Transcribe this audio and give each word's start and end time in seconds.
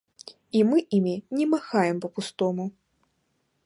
І 0.59 0.63
мы 0.69 0.77
імі 0.97 1.13
не 1.41 1.45
махаем 1.53 2.03
па-пустому. 2.07 2.63